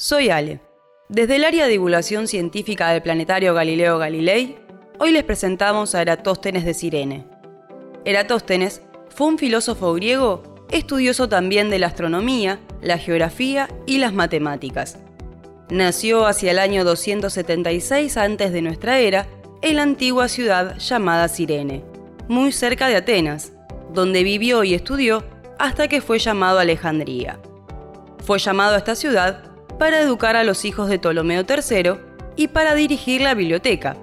soy 0.00 0.30
Ale. 0.30 0.60
Desde 1.10 1.36
el 1.36 1.44
área 1.44 1.66
de 1.66 1.72
divulgación 1.72 2.26
científica 2.26 2.88
del 2.88 3.02
planetario 3.02 3.52
Galileo 3.52 3.98
Galilei, 3.98 4.56
hoy 4.98 5.12
les 5.12 5.24
presentamos 5.24 5.94
a 5.94 6.00
Eratóstenes 6.00 6.64
de 6.64 6.72
Cirene. 6.72 7.26
Eratóstenes 8.06 8.80
fue 9.10 9.26
un 9.26 9.36
filósofo 9.36 9.92
griego 9.92 10.42
estudioso 10.70 11.28
también 11.28 11.68
de 11.68 11.78
la 11.78 11.88
astronomía, 11.88 12.60
la 12.80 12.96
geografía 12.96 13.68
y 13.84 13.98
las 13.98 14.14
matemáticas. 14.14 14.96
Nació 15.68 16.26
hacia 16.26 16.52
el 16.52 16.60
año 16.60 16.82
276 16.82 18.16
antes 18.16 18.52
de 18.52 18.62
nuestra 18.62 19.00
era 19.00 19.28
en 19.60 19.76
la 19.76 19.82
antigua 19.82 20.28
ciudad 20.28 20.78
llamada 20.78 21.28
Cirene, 21.28 21.84
muy 22.26 22.52
cerca 22.52 22.88
de 22.88 22.96
Atenas, 22.96 23.52
donde 23.92 24.22
vivió 24.22 24.64
y 24.64 24.72
estudió 24.72 25.24
hasta 25.58 25.88
que 25.88 26.00
fue 26.00 26.18
llamado 26.18 26.58
Alejandría. 26.58 27.38
Fue 28.24 28.38
llamado 28.38 28.76
a 28.76 28.78
esta 28.78 28.94
ciudad 28.94 29.49
para 29.80 30.02
educar 30.02 30.36
a 30.36 30.44
los 30.44 30.66
hijos 30.66 30.90
de 30.90 30.98
Ptolomeo 30.98 31.46
III 31.48 31.92
y 32.36 32.48
para 32.48 32.74
dirigir 32.74 33.22
la 33.22 33.32
biblioteca. 33.32 33.96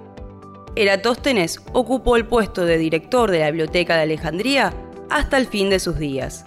Eratóstenes 0.74 1.60
ocupó 1.72 2.16
el 2.16 2.26
puesto 2.26 2.64
de 2.64 2.78
director 2.78 3.30
de 3.30 3.38
la 3.38 3.52
Biblioteca 3.52 3.94
de 3.94 4.02
Alejandría 4.02 4.74
hasta 5.08 5.36
el 5.36 5.46
fin 5.46 5.70
de 5.70 5.78
sus 5.78 5.96
días. 5.96 6.46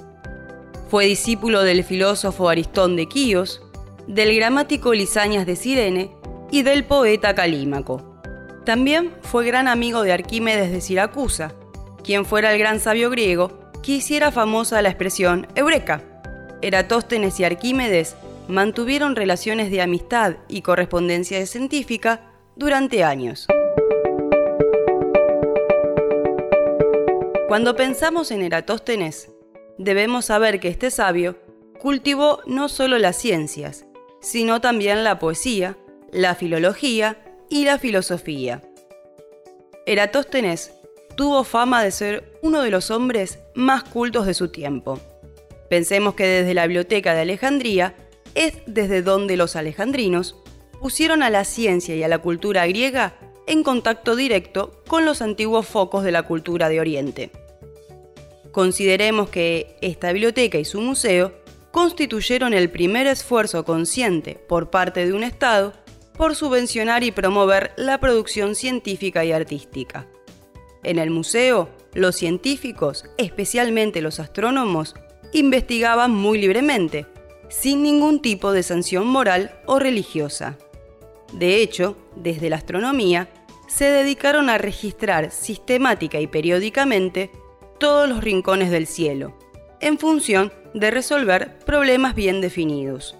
Fue 0.89 1.05
discípulo 1.05 1.63
del 1.63 1.85
filósofo 1.85 2.49
Aristón 2.49 2.97
de 2.97 3.07
Quíos, 3.07 3.61
del 4.05 4.35
gramático 4.35 4.93
Lisañas 4.93 5.45
de 5.45 5.55
Cirene 5.55 6.11
y 6.51 6.63
del 6.63 6.83
poeta 6.83 7.33
Calímaco. 7.33 8.21
También 8.65 9.13
fue 9.21 9.45
gran 9.45 9.69
amigo 9.69 10.03
de 10.03 10.11
Arquímedes 10.11 10.73
de 10.73 10.81
Siracusa, 10.81 11.53
quien 12.03 12.25
fuera 12.25 12.51
el 12.51 12.59
gran 12.59 12.81
sabio 12.81 13.09
griego 13.09 13.71
que 13.81 13.93
hiciera 13.93 14.29
famosa 14.29 14.81
la 14.81 14.89
expresión 14.89 15.47
Eureka. 15.55 16.01
Eratóstenes 16.61 17.39
y 17.39 17.45
Arquímedes 17.45 18.17
mantuvieron 18.51 19.15
relaciones 19.15 19.71
de 19.71 19.81
amistad 19.81 20.35
y 20.49 20.61
correspondencia 20.61 21.43
científica 21.45 22.33
durante 22.57 23.03
años. 23.03 23.47
Cuando 27.47 27.75
pensamos 27.77 28.29
en 28.31 28.41
Eratóstenes, 28.41 29.31
debemos 29.77 30.25
saber 30.25 30.59
que 30.59 30.67
este 30.67 30.91
sabio 30.91 31.37
cultivó 31.79 32.41
no 32.45 32.67
solo 32.67 32.99
las 32.99 33.15
ciencias, 33.15 33.85
sino 34.19 34.59
también 34.59 35.05
la 35.05 35.17
poesía, 35.17 35.77
la 36.11 36.35
filología 36.35 37.17
y 37.49 37.63
la 37.63 37.79
filosofía. 37.79 38.61
Eratóstenes 39.85 40.73
tuvo 41.15 41.45
fama 41.45 41.83
de 41.83 41.91
ser 41.91 42.37
uno 42.41 42.61
de 42.61 42.69
los 42.69 42.91
hombres 42.91 43.39
más 43.55 43.83
cultos 43.85 44.25
de 44.25 44.33
su 44.33 44.49
tiempo. 44.49 44.99
Pensemos 45.69 46.15
que 46.15 46.25
desde 46.25 46.53
la 46.53 46.67
biblioteca 46.67 47.13
de 47.13 47.21
Alejandría 47.21 47.95
es 48.35 48.55
desde 48.65 49.01
donde 49.01 49.37
los 49.37 49.55
alejandrinos 49.55 50.35
pusieron 50.79 51.23
a 51.23 51.29
la 51.29 51.45
ciencia 51.45 51.95
y 51.95 52.03
a 52.03 52.07
la 52.07 52.19
cultura 52.19 52.65
griega 52.67 53.15
en 53.47 53.63
contacto 53.63 54.15
directo 54.15 54.81
con 54.87 55.05
los 55.05 55.21
antiguos 55.21 55.67
focos 55.67 56.03
de 56.03 56.11
la 56.11 56.23
cultura 56.23 56.69
de 56.69 56.79
Oriente. 56.79 57.31
Consideremos 58.51 59.29
que 59.29 59.77
esta 59.81 60.11
biblioteca 60.11 60.57
y 60.57 60.65
su 60.65 60.81
museo 60.81 61.33
constituyeron 61.71 62.53
el 62.53 62.69
primer 62.69 63.07
esfuerzo 63.07 63.63
consciente 63.63 64.35
por 64.35 64.69
parte 64.69 65.05
de 65.05 65.13
un 65.13 65.23
Estado 65.23 65.73
por 66.17 66.35
subvencionar 66.35 67.03
y 67.03 67.11
promover 67.11 67.71
la 67.77 67.99
producción 67.99 68.55
científica 68.55 69.23
y 69.23 69.31
artística. 69.31 70.05
En 70.83 70.99
el 70.99 71.09
museo, 71.09 71.69
los 71.93 72.15
científicos, 72.15 73.05
especialmente 73.17 74.01
los 74.01 74.19
astrónomos, 74.19 74.95
investigaban 75.33 76.11
muy 76.11 76.39
libremente, 76.39 77.05
sin 77.51 77.83
ningún 77.83 78.21
tipo 78.21 78.53
de 78.53 78.63
sanción 78.63 79.05
moral 79.05 79.59
o 79.65 79.77
religiosa. 79.77 80.57
De 81.33 81.57
hecho, 81.57 81.97
desde 82.15 82.49
la 82.49 82.55
astronomía, 82.55 83.27
se 83.67 83.85
dedicaron 83.85 84.49
a 84.49 84.57
registrar 84.57 85.31
sistemática 85.31 86.19
y 86.19 86.27
periódicamente 86.27 87.29
todos 87.77 88.07
los 88.07 88.23
rincones 88.23 88.71
del 88.71 88.87
cielo, 88.87 89.37
en 89.81 89.99
función 89.99 90.51
de 90.73 90.91
resolver 90.91 91.59
problemas 91.59 92.15
bien 92.15 92.39
definidos. 92.39 93.17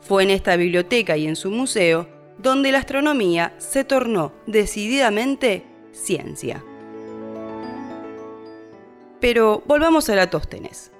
Fue 0.00 0.22
en 0.22 0.30
esta 0.30 0.56
biblioteca 0.56 1.16
y 1.16 1.26
en 1.26 1.36
su 1.36 1.50
museo 1.50 2.06
donde 2.38 2.70
la 2.70 2.78
astronomía 2.78 3.54
se 3.58 3.82
tornó 3.82 4.32
decididamente 4.46 5.64
ciencia. 5.92 6.62
Pero 9.20 9.62
volvamos 9.66 10.08
a 10.08 10.12
Eratóstenes. 10.12 10.92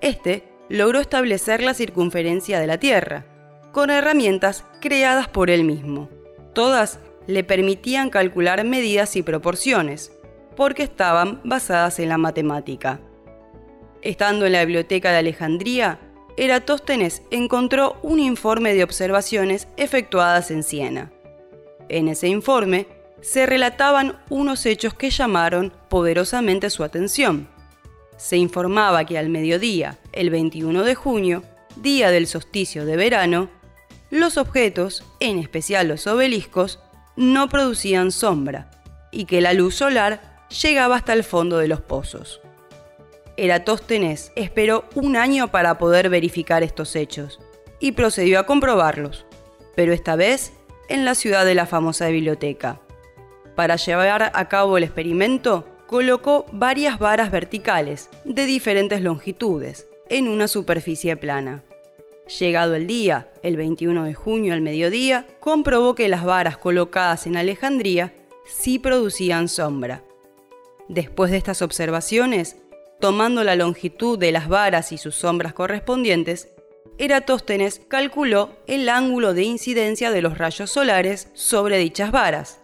Este 0.00 0.57
logró 0.68 1.00
establecer 1.00 1.62
la 1.62 1.74
circunferencia 1.74 2.60
de 2.60 2.66
la 2.66 2.78
Tierra, 2.78 3.24
con 3.72 3.90
herramientas 3.90 4.64
creadas 4.80 5.28
por 5.28 5.50
él 5.50 5.64
mismo. 5.64 6.08
Todas 6.54 6.98
le 7.26 7.44
permitían 7.44 8.10
calcular 8.10 8.64
medidas 8.64 9.16
y 9.16 9.22
proporciones, 9.22 10.12
porque 10.56 10.82
estaban 10.82 11.40
basadas 11.44 11.98
en 11.98 12.08
la 12.08 12.18
matemática. 12.18 13.00
Estando 14.02 14.46
en 14.46 14.52
la 14.52 14.64
biblioteca 14.64 15.10
de 15.12 15.18
Alejandría, 15.18 16.00
Eratóstenes 16.36 17.22
encontró 17.32 17.98
un 18.02 18.20
informe 18.20 18.72
de 18.72 18.84
observaciones 18.84 19.66
efectuadas 19.76 20.52
en 20.52 20.62
Siena. 20.62 21.10
En 21.88 22.06
ese 22.06 22.28
informe 22.28 22.86
se 23.20 23.44
relataban 23.44 24.20
unos 24.30 24.64
hechos 24.64 24.94
que 24.94 25.10
llamaron 25.10 25.72
poderosamente 25.88 26.70
su 26.70 26.84
atención. 26.84 27.48
Se 28.18 28.36
informaba 28.36 29.06
que 29.06 29.16
al 29.16 29.30
mediodía, 29.30 29.96
el 30.12 30.28
21 30.28 30.82
de 30.82 30.94
junio, 30.96 31.44
día 31.76 32.10
del 32.10 32.26
solsticio 32.26 32.84
de 32.84 32.96
verano, 32.96 33.48
los 34.10 34.36
objetos, 34.36 35.04
en 35.20 35.38
especial 35.38 35.86
los 35.86 36.06
obeliscos, 36.06 36.80
no 37.16 37.48
producían 37.48 38.10
sombra 38.10 38.70
y 39.12 39.24
que 39.24 39.40
la 39.40 39.52
luz 39.52 39.76
solar 39.76 40.44
llegaba 40.62 40.96
hasta 40.96 41.12
el 41.12 41.22
fondo 41.22 41.58
de 41.58 41.68
los 41.68 41.80
pozos. 41.80 42.40
Eratóstenes 43.36 44.32
esperó 44.34 44.84
un 44.96 45.16
año 45.16 45.48
para 45.52 45.78
poder 45.78 46.10
verificar 46.10 46.64
estos 46.64 46.96
hechos 46.96 47.38
y 47.78 47.92
procedió 47.92 48.40
a 48.40 48.46
comprobarlos, 48.46 49.26
pero 49.76 49.92
esta 49.92 50.16
vez 50.16 50.52
en 50.88 51.04
la 51.04 51.14
ciudad 51.14 51.44
de 51.44 51.54
la 51.54 51.66
famosa 51.66 52.08
biblioteca. 52.08 52.80
Para 53.54 53.76
llevar 53.76 54.32
a 54.34 54.48
cabo 54.48 54.76
el 54.76 54.84
experimento, 54.84 55.66
colocó 55.88 56.44
varias 56.52 56.98
varas 56.98 57.30
verticales 57.30 58.10
de 58.24 58.44
diferentes 58.44 59.00
longitudes 59.00 59.88
en 60.10 60.28
una 60.28 60.46
superficie 60.46 61.16
plana. 61.16 61.64
Llegado 62.38 62.74
el 62.74 62.86
día, 62.86 63.32
el 63.42 63.56
21 63.56 64.04
de 64.04 64.12
junio 64.12 64.52
al 64.52 64.60
mediodía, 64.60 65.26
comprobó 65.40 65.94
que 65.94 66.10
las 66.10 66.26
varas 66.26 66.58
colocadas 66.58 67.26
en 67.26 67.38
Alejandría 67.38 68.12
sí 68.46 68.78
producían 68.78 69.48
sombra. 69.48 70.04
Después 70.88 71.30
de 71.30 71.38
estas 71.38 71.62
observaciones, 71.62 72.56
tomando 73.00 73.42
la 73.42 73.56
longitud 73.56 74.18
de 74.18 74.30
las 74.30 74.46
varas 74.46 74.92
y 74.92 74.98
sus 74.98 75.14
sombras 75.14 75.54
correspondientes, 75.54 76.48
Eratóstenes 76.98 77.80
calculó 77.88 78.50
el 78.66 78.90
ángulo 78.90 79.32
de 79.32 79.44
incidencia 79.44 80.10
de 80.10 80.20
los 80.20 80.36
rayos 80.36 80.70
solares 80.70 81.28
sobre 81.32 81.78
dichas 81.78 82.10
varas. 82.10 82.57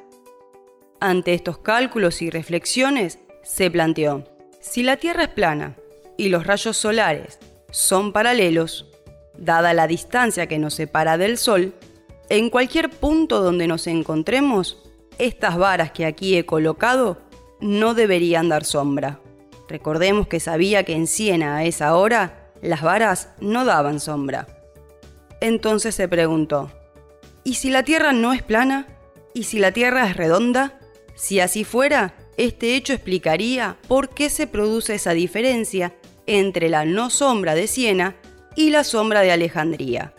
Ante 1.05 1.35
estos 1.35 1.59
cálculos 1.59 2.23
y 2.23 2.31
reflexiones, 2.31 3.19
se 3.43 3.71
planteó, 3.71 4.25
si 4.59 4.83
la 4.83 4.97
Tierra 4.97 5.25
es 5.25 5.29
plana 5.29 5.77
y 6.17 6.31
los 6.31 6.47
rayos 6.47 6.79
solares 6.79 7.39
son 7.71 8.15
paralelos, 8.15 8.91
dada 9.37 9.75
la 9.75 9.87
distancia 9.87 10.47
que 10.47 10.59
nos 10.59 10.73
separa 10.73 11.19
del 11.19 11.37
Sol, 11.37 11.75
en 12.31 12.49
cualquier 12.49 12.89
punto 12.89 13.43
donde 13.43 13.67
nos 13.67 13.87
encontremos, 13.87 14.83
estas 15.19 15.59
varas 15.59 15.91
que 15.91 16.07
aquí 16.07 16.39
he 16.39 16.47
colocado 16.47 17.19
no 17.61 17.93
deberían 17.93 18.49
dar 18.49 18.65
sombra. 18.65 19.21
Recordemos 19.69 20.27
que 20.27 20.41
sabía 20.41 20.85
que 20.85 20.95
en 20.95 21.07
Siena 21.07 21.57
a 21.57 21.65
esa 21.65 21.95
hora 21.99 22.51
las 22.63 22.81
varas 22.81 23.29
no 23.41 23.67
daban 23.67 24.01
sombra. 24.01 24.47
Entonces 25.43 25.95
se 25.95 26.09
preguntó, 26.09 26.73
¿y 27.45 27.57
si 27.57 27.69
la 27.69 27.83
Tierra 27.83 28.15
no 28.15 28.33
es 28.33 28.43
plana? 28.43 28.87
¿Y 29.35 29.43
si 29.43 29.59
la 29.59 29.73
Tierra 29.73 30.09
es 30.09 30.17
redonda? 30.17 30.81
Si 31.15 31.41
así 31.41 31.65
fuera, 31.65 32.15
este 32.37 32.75
hecho 32.75 32.93
explicaría 32.93 33.77
por 33.89 34.11
qué 34.11 34.31
se 34.31 34.47
produce 34.47 34.95
esa 34.95 35.13
diferencia 35.13 35.95
entre 36.27 36.69
la 36.69 36.85
no 36.85 37.11
sombra 37.11 37.55
de 37.55 37.67
Siena 37.67 38.17
y 38.57 38.71
la 38.71 38.85
sombra 38.85 39.21
de 39.21 39.33
Alejandría. 39.33 40.15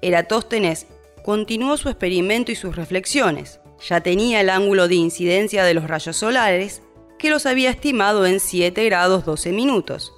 Eratóstenes 0.00 0.86
continuó 1.24 1.76
su 1.76 1.88
experimento 1.88 2.52
y 2.52 2.56
sus 2.56 2.76
reflexiones 2.76 3.60
ya 3.86 4.00
tenía 4.00 4.40
el 4.40 4.50
ángulo 4.50 4.88
de 4.88 4.94
incidencia 4.94 5.64
de 5.64 5.74
los 5.74 5.88
rayos 5.88 6.16
solares, 6.16 6.82
que 7.18 7.30
los 7.30 7.46
había 7.46 7.70
estimado 7.70 8.26
en 8.26 8.40
7 8.40 8.84
grados 8.84 9.24
12 9.24 9.52
minutos. 9.52 10.12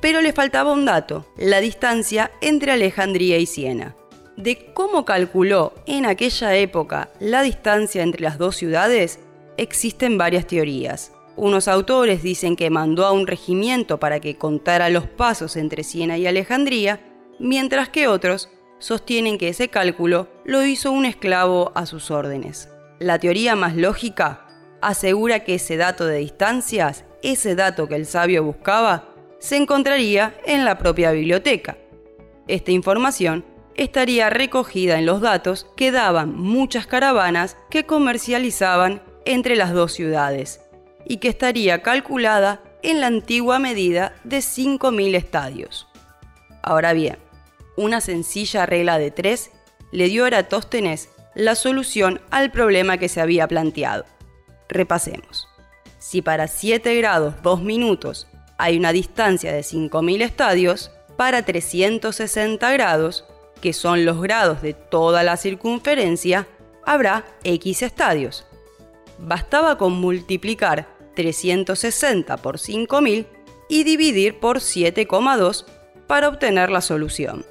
Pero 0.00 0.20
le 0.20 0.32
faltaba 0.32 0.72
un 0.72 0.84
dato, 0.84 1.26
la 1.36 1.60
distancia 1.60 2.30
entre 2.40 2.72
Alejandría 2.72 3.38
y 3.38 3.46
Siena. 3.46 3.96
De 4.36 4.72
cómo 4.72 5.04
calculó 5.04 5.74
en 5.86 6.06
aquella 6.06 6.54
época 6.56 7.10
la 7.20 7.42
distancia 7.42 8.02
entre 8.02 8.22
las 8.22 8.38
dos 8.38 8.56
ciudades, 8.56 9.18
existen 9.60 10.16
varias 10.16 10.46
teorías. 10.46 11.12
Unos 11.36 11.68
autores 11.68 12.22
dicen 12.22 12.56
que 12.56 12.70
mandó 12.70 13.04
a 13.04 13.12
un 13.12 13.26
regimiento 13.26 14.00
para 14.00 14.18
que 14.18 14.36
contara 14.36 14.88
los 14.88 15.06
pasos 15.06 15.56
entre 15.56 15.84
Siena 15.84 16.16
y 16.16 16.26
Alejandría, 16.26 17.00
mientras 17.38 17.90
que 17.90 18.08
otros 18.08 18.48
sostienen 18.78 19.36
que 19.36 19.48
ese 19.48 19.68
cálculo 19.68 20.28
lo 20.44 20.64
hizo 20.64 20.90
un 20.90 21.04
esclavo 21.04 21.72
a 21.74 21.84
sus 21.84 22.10
órdenes. 22.10 22.70
La 23.00 23.18
teoría 23.18 23.54
más 23.54 23.76
lógica 23.76 24.46
asegura 24.80 25.40
que 25.40 25.56
ese 25.56 25.76
dato 25.76 26.06
de 26.06 26.18
distancias, 26.18 27.04
ese 27.22 27.54
dato 27.54 27.86
que 27.86 27.96
el 27.96 28.06
sabio 28.06 28.42
buscaba, 28.42 29.10
se 29.40 29.56
encontraría 29.56 30.34
en 30.46 30.64
la 30.64 30.78
propia 30.78 31.12
biblioteca. 31.12 31.76
Esta 32.48 32.70
información 32.70 33.44
estaría 33.74 34.30
recogida 34.30 34.98
en 34.98 35.04
los 35.04 35.20
datos 35.20 35.66
que 35.76 35.90
daban 35.90 36.34
muchas 36.34 36.86
caravanas 36.86 37.58
que 37.68 37.84
comercializaban 37.84 39.02
entre 39.30 39.54
las 39.54 39.72
dos 39.72 39.92
ciudades 39.92 40.60
y 41.06 41.18
que 41.18 41.28
estaría 41.28 41.82
calculada 41.82 42.62
en 42.82 43.00
la 43.00 43.06
antigua 43.06 43.60
medida 43.60 44.12
de 44.24 44.38
5.000 44.38 45.14
estadios. 45.14 45.86
Ahora 46.62 46.92
bien, 46.92 47.16
una 47.76 48.00
sencilla 48.00 48.66
regla 48.66 48.98
de 48.98 49.12
tres 49.12 49.52
le 49.92 50.08
dio 50.08 50.24
a 50.24 50.28
Eratóstenes 50.28 51.10
la 51.36 51.54
solución 51.54 52.20
al 52.30 52.50
problema 52.50 52.98
que 52.98 53.08
se 53.08 53.20
había 53.20 53.46
planteado. 53.46 54.04
Repasemos. 54.68 55.48
Si 55.98 56.22
para 56.22 56.48
7 56.48 56.96
grados 56.96 57.34
2 57.42 57.62
minutos 57.62 58.26
hay 58.58 58.78
una 58.78 58.92
distancia 58.92 59.52
de 59.52 59.60
5.000 59.60 60.22
estadios, 60.22 60.90
para 61.16 61.44
360 61.44 62.72
grados, 62.72 63.26
que 63.60 63.72
son 63.74 64.04
los 64.04 64.20
grados 64.20 64.60
de 64.60 64.74
toda 64.74 65.22
la 65.22 65.36
circunferencia, 65.36 66.48
habrá 66.84 67.24
X 67.44 67.82
estadios. 67.82 68.46
Bastaba 69.20 69.78
con 69.78 69.92
multiplicar 69.92 70.88
360 71.14 72.36
por 72.38 72.58
5000 72.58 73.26
y 73.68 73.84
dividir 73.84 74.38
por 74.40 74.58
7,2 74.58 75.64
para 76.06 76.28
obtener 76.28 76.70
la 76.70 76.80
solución. 76.80 77.44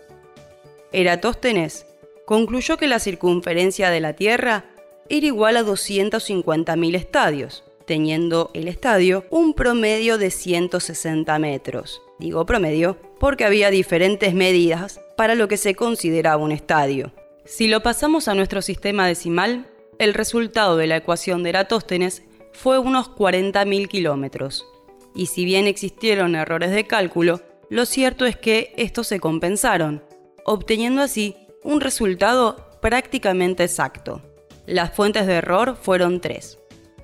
Eratóstenes 0.92 1.86
concluyó 2.25 2.77
que 2.77 2.88
la 2.88 3.00
circunferencia 3.00 3.89
de 3.89 4.00
la 4.00 4.13
Tierra 4.13 4.66
era 5.10 5.25
igual 5.25 5.57
a 5.57 5.63
250.000 5.63 6.95
estadios, 6.95 7.63
teniendo 7.86 8.51
el 8.54 8.68
estadio 8.68 9.25
un 9.30 9.54
promedio 9.54 10.18
de 10.18 10.30
160 10.30 11.39
metros. 11.39 12.01
Digo 12.19 12.45
promedio 12.45 12.98
porque 13.19 13.45
había 13.45 13.71
diferentes 13.71 14.33
medidas 14.33 15.01
para 15.16 15.36
lo 15.36 15.48
que 15.48 15.57
se 15.57 15.74
consideraba 15.74 16.44
un 16.44 16.51
estadio. 16.51 17.13
Si 17.45 17.68
lo 17.68 17.81
pasamos 17.81 18.27
a 18.27 18.36
nuestro 18.36 18.62
sistema 18.62 19.07
decimal, 19.07 19.66
el 20.00 20.13
resultado 20.13 20.78
de 20.78 20.88
la 20.88 20.96
ecuación 20.96 21.44
de 21.44 21.50
Eratóstenes 21.50 22.24
fue 22.54 22.80
unos 22.80 23.12
40.000 23.12 23.88
kilómetros. 23.88 24.66
Y 25.13 25.28
si 25.28 25.44
bien 25.44 25.68
existieron 25.68 26.36
errores 26.36 26.72
de 26.72 26.88
cálculo, 26.88 27.42
lo 27.69 27.86
cierto 27.86 28.25
es 28.25 28.38
que 28.38 28.74
estos 28.78 29.07
se 29.07 29.19
compensaron, 29.19 30.01
obteniendo 30.46 31.01
así 31.01 31.36
un 31.63 31.81
resultado 31.81 32.80
prácticamente 32.81 33.66
exacto. 33.66 34.22
Las 34.66 34.94
fuentes 34.94 35.28
de 35.28 35.34
error 35.34 35.78
fueron 35.80 36.22
tres. 36.22 36.57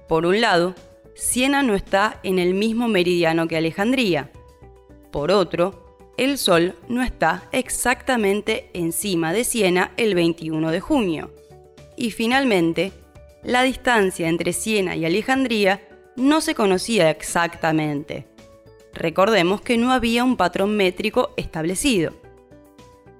Por 0.07 0.25
un 0.25 0.39
lado, 0.39 0.73
Siena 1.15 1.63
no 1.63 1.75
está 1.75 2.19
en 2.23 2.39
el 2.39 2.53
mismo 2.53 2.87
meridiano 2.87 3.47
que 3.47 3.57
Alejandría. 3.57 4.31
Por 5.11 5.31
otro, 5.31 5.97
el 6.17 6.37
Sol 6.37 6.75
no 6.87 7.03
está 7.03 7.49
exactamente 7.51 8.69
encima 8.73 9.33
de 9.33 9.43
Siena 9.43 9.91
el 9.97 10.15
21 10.15 10.71
de 10.71 10.79
junio. 10.79 11.31
Y 11.97 12.11
finalmente, 12.11 12.91
la 13.43 13.63
distancia 13.63 14.27
entre 14.27 14.53
Siena 14.53 14.95
y 14.95 15.05
Alejandría 15.05 15.87
no 16.15 16.41
se 16.41 16.55
conocía 16.55 17.09
exactamente. 17.09 18.27
Recordemos 18.93 19.61
que 19.61 19.77
no 19.77 19.91
había 19.91 20.23
un 20.23 20.37
patrón 20.37 20.75
métrico 20.77 21.31
establecido. 21.37 22.13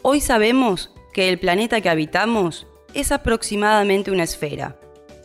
Hoy 0.02 0.22
sabemos 0.22 0.92
que 1.14 1.30
el 1.30 1.40
planeta 1.40 1.82
que 1.82 1.90
habitamos 1.90 2.68
es 2.94 3.12
aproximadamente 3.12 4.12
una 4.12 4.24
esfera, 4.24 4.80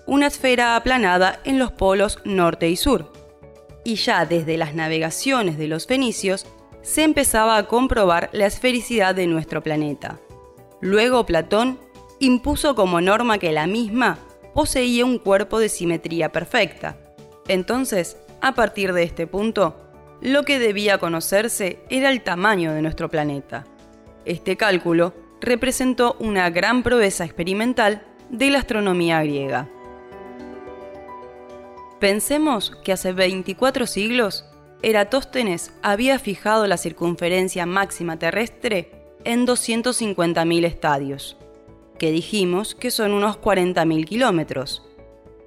una 0.07 0.27
esfera 0.27 0.75
aplanada 0.75 1.41
en 1.45 1.59
los 1.59 1.71
polos 1.71 2.19
norte 2.25 2.69
y 2.69 2.77
sur. 2.77 3.13
Y 3.85 3.95
ya 3.95 4.27
desde 4.27 4.57
las 4.57 4.75
navegaciones 4.75 5.57
de 5.57 5.69
los 5.69 5.87
fenicios 5.87 6.47
se 6.83 7.05
empezaba 7.05 7.57
a 7.57 7.67
comprobar 7.67 8.29
la 8.33 8.47
esfericidad 8.47 9.15
de 9.15 9.27
nuestro 9.27 9.63
planeta. 9.63 10.19
Luego 10.81 11.27
Platón 11.27 11.79
impuso 12.21 12.75
como 12.75 13.01
norma 13.01 13.39
que 13.39 13.51
la 13.51 13.67
misma 13.67 14.19
poseía 14.55 15.05
un 15.05 15.19
cuerpo 15.19 15.59
de 15.59 15.69
simetría 15.69 16.31
perfecta. 16.31 16.97
Entonces, 17.49 18.19
a 18.41 18.55
partir 18.55 18.93
de 18.93 19.03
este 19.03 19.27
punto, 19.27 19.75
lo 20.21 20.45
que 20.45 20.59
debía 20.59 20.99
conocerse 20.99 21.81
era 21.89 22.11
el 22.11 22.23
tamaño 22.23 22.73
de 22.73 22.83
nuestro 22.83 23.09
planeta. 23.09 23.65
Este 24.27 24.57
cálculo 24.57 25.15
representó 25.41 26.17
una 26.21 26.51
gran 26.51 26.83
proeza 26.83 27.25
experimental 27.25 28.03
de 28.29 28.51
la 28.51 28.59
astronomía 28.59 29.23
griega. 29.23 29.69
Pensemos 31.99 32.73
que 32.85 32.93
hace 32.93 33.13
24 33.13 33.87
siglos, 33.87 34.45
Eratóstenes 34.83 35.73
había 35.83 36.19
fijado 36.19 36.67
la 36.67 36.77
circunferencia 36.77 37.67
máxima 37.67 38.19
terrestre 38.19 38.91
en 39.25 39.47
250.000 39.47 40.65
estadios 40.65 41.40
que 42.01 42.11
dijimos 42.11 42.75
que 42.75 42.91
son 42.91 43.13
unos 43.13 43.37
40.000 43.37 44.07
kilómetros. 44.07 44.83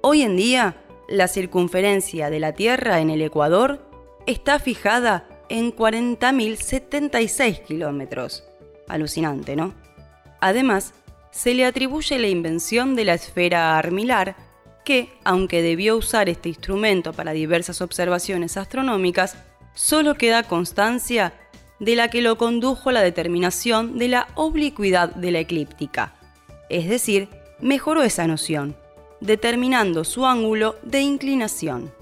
Hoy 0.02 0.22
en 0.22 0.36
día, 0.36 0.76
la 1.08 1.26
circunferencia 1.26 2.30
de 2.30 2.38
la 2.38 2.52
Tierra 2.52 3.00
en 3.00 3.10
el 3.10 3.22
Ecuador 3.22 3.84
está 4.26 4.60
fijada 4.60 5.28
en 5.48 5.74
40.076 5.74 7.64
kilómetros. 7.64 8.44
Alucinante, 8.86 9.56
¿no? 9.56 9.74
Además, 10.40 10.94
se 11.32 11.54
le 11.54 11.66
atribuye 11.66 12.20
la 12.20 12.28
invención 12.28 12.94
de 12.94 13.04
la 13.04 13.14
esfera 13.14 13.76
armilar, 13.76 14.36
que, 14.84 15.08
aunque 15.24 15.60
debió 15.60 15.96
usar 15.96 16.28
este 16.28 16.50
instrumento 16.50 17.12
para 17.12 17.32
diversas 17.32 17.80
observaciones 17.80 18.56
astronómicas, 18.56 19.36
solo 19.74 20.14
queda 20.14 20.44
constancia 20.44 21.32
de 21.80 21.96
la 21.96 22.10
que 22.10 22.22
lo 22.22 22.38
condujo 22.38 22.90
a 22.90 22.92
la 22.92 23.02
determinación 23.02 23.98
de 23.98 24.06
la 24.06 24.28
oblicuidad 24.36 25.12
de 25.12 25.32
la 25.32 25.40
eclíptica 25.40 26.13
es 26.68 26.88
decir, 26.88 27.28
mejoró 27.60 28.02
esa 28.02 28.26
noción, 28.26 28.76
determinando 29.20 30.04
su 30.04 30.26
ángulo 30.26 30.76
de 30.82 31.00
inclinación. 31.00 31.92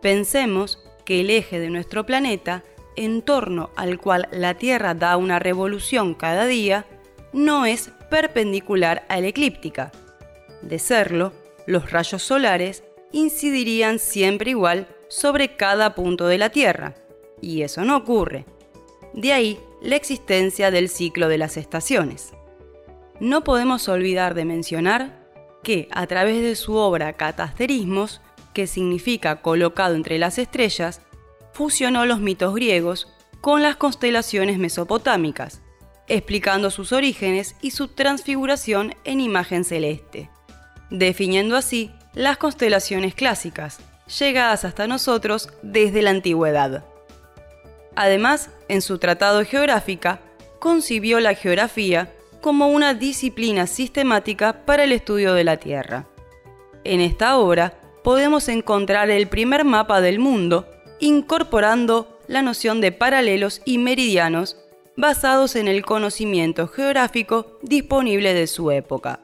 Pensemos 0.00 0.82
que 1.04 1.20
el 1.20 1.30
eje 1.30 1.58
de 1.58 1.70
nuestro 1.70 2.06
planeta, 2.06 2.64
en 2.96 3.22
torno 3.22 3.70
al 3.76 3.98
cual 3.98 4.28
la 4.30 4.54
Tierra 4.54 4.94
da 4.94 5.16
una 5.16 5.38
revolución 5.38 6.14
cada 6.14 6.46
día, 6.46 6.86
no 7.32 7.66
es 7.66 7.90
perpendicular 8.10 9.04
a 9.08 9.20
la 9.20 9.28
eclíptica. 9.28 9.92
De 10.60 10.78
serlo, 10.78 11.32
los 11.66 11.90
rayos 11.90 12.22
solares 12.22 12.84
incidirían 13.12 13.98
siempre 13.98 14.50
igual 14.50 14.86
sobre 15.08 15.56
cada 15.56 15.94
punto 15.94 16.26
de 16.26 16.38
la 16.38 16.50
Tierra, 16.50 16.94
y 17.40 17.62
eso 17.62 17.84
no 17.84 17.96
ocurre. 17.96 18.44
De 19.14 19.32
ahí 19.32 19.58
la 19.80 19.96
existencia 19.96 20.70
del 20.70 20.88
ciclo 20.88 21.28
de 21.28 21.38
las 21.38 21.56
estaciones 21.56 22.32
no 23.22 23.44
podemos 23.44 23.88
olvidar 23.88 24.34
de 24.34 24.44
mencionar 24.44 25.16
que 25.62 25.86
a 25.92 26.08
través 26.08 26.42
de 26.42 26.56
su 26.56 26.74
obra 26.74 27.12
Catasterismos, 27.12 28.20
que 28.52 28.66
significa 28.66 29.42
colocado 29.42 29.94
entre 29.94 30.18
las 30.18 30.38
estrellas, 30.38 31.02
fusionó 31.52 32.04
los 32.04 32.18
mitos 32.18 32.52
griegos 32.52 33.06
con 33.40 33.62
las 33.62 33.76
constelaciones 33.76 34.58
mesopotámicas, 34.58 35.60
explicando 36.08 36.72
sus 36.72 36.90
orígenes 36.90 37.54
y 37.62 37.70
su 37.70 37.86
transfiguración 37.86 38.96
en 39.04 39.20
imagen 39.20 39.62
celeste, 39.62 40.28
definiendo 40.90 41.56
así 41.56 41.92
las 42.14 42.38
constelaciones 42.38 43.14
clásicas, 43.14 43.78
llegadas 44.18 44.64
hasta 44.64 44.88
nosotros 44.88 45.48
desde 45.62 46.02
la 46.02 46.10
antigüedad. 46.10 46.84
Además, 47.94 48.50
en 48.66 48.82
su 48.82 48.98
tratado 48.98 49.44
geográfica, 49.44 50.18
concibió 50.58 51.20
la 51.20 51.34
geografía 51.34 52.12
como 52.42 52.68
una 52.68 52.92
disciplina 52.92 53.66
sistemática 53.66 54.66
para 54.66 54.84
el 54.84 54.92
estudio 54.92 55.32
de 55.32 55.44
la 55.44 55.56
Tierra. 55.56 56.08
En 56.84 57.00
esta 57.00 57.38
obra 57.38 57.78
podemos 58.04 58.48
encontrar 58.48 59.08
el 59.08 59.28
primer 59.28 59.64
mapa 59.64 60.02
del 60.02 60.18
mundo 60.18 60.68
incorporando 60.98 62.18
la 62.26 62.42
noción 62.42 62.80
de 62.80 62.92
paralelos 62.92 63.62
y 63.64 63.78
meridianos 63.78 64.56
basados 64.96 65.56
en 65.56 65.68
el 65.68 65.84
conocimiento 65.84 66.68
geográfico 66.68 67.58
disponible 67.62 68.34
de 68.34 68.46
su 68.46 68.70
época. 68.70 69.20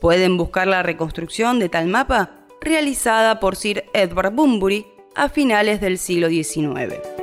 Pueden 0.00 0.36
buscar 0.36 0.66
la 0.66 0.82
reconstrucción 0.82 1.58
de 1.58 1.68
tal 1.68 1.86
mapa 1.86 2.46
realizada 2.60 3.40
por 3.40 3.56
Sir 3.56 3.84
Edward 3.94 4.32
Bunbury 4.32 4.86
a 5.14 5.28
finales 5.28 5.80
del 5.80 5.98
siglo 5.98 6.28
XIX. 6.28 7.19